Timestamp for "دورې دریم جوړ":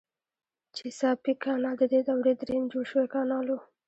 2.07-2.83